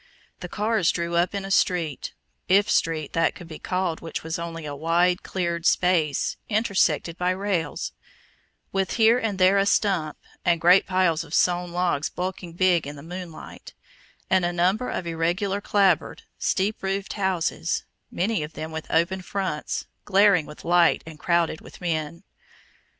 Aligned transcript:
The 0.39 0.49
cars 0.49 0.91
drew 0.91 1.15
up 1.15 1.35
in 1.35 1.45
a 1.45 1.51
street 1.51 2.15
if 2.49 2.67
street 2.71 3.13
that 3.13 3.35
could 3.35 3.47
be 3.47 3.59
called 3.59 4.01
which 4.01 4.23
was 4.23 4.39
only 4.39 4.65
a 4.65 4.75
wide, 4.75 5.21
cleared 5.21 5.63
space, 5.67 6.37
intersected 6.49 7.19
by 7.19 7.29
rails, 7.29 7.91
with 8.71 8.93
here 8.93 9.19
and 9.19 9.37
there 9.37 9.59
a 9.59 9.65
stump, 9.67 10.17
and 10.43 10.59
great 10.59 10.87
piles 10.87 11.23
of 11.23 11.35
sawn 11.35 11.71
logs 11.71 12.09
bulking 12.09 12.53
big 12.53 12.87
in 12.87 12.95
the 12.95 13.03
moonlight, 13.03 13.75
and 14.27 14.43
a 14.43 14.51
number 14.51 14.89
of 14.89 15.05
irregular 15.05 15.61
clap 15.61 15.99
board, 15.99 16.23
steep 16.39 16.81
roofed 16.81 17.13
houses, 17.13 17.83
many 18.09 18.41
of 18.41 18.53
them 18.53 18.71
with 18.71 18.89
open 18.89 19.21
fronts, 19.21 19.85
glaring 20.05 20.47
with 20.47 20.65
light 20.65 21.03
and 21.05 21.19
crowded 21.19 21.61
with 21.61 21.79
men. 21.79 22.23